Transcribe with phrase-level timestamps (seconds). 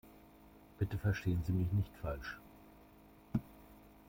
[0.79, 2.39] Bitte verstehen Sie mich nicht falsch.